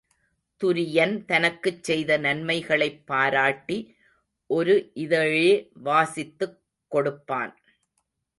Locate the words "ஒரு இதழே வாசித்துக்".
4.47-6.59